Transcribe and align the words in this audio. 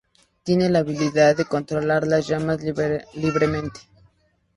Tiene 0.41 0.67
la 0.71 0.79
habilidad 0.79 1.35
de 1.37 1.45
controlar 1.45 2.07
las 2.07 2.25
llamas 2.27 2.63
libremente. 2.63 3.81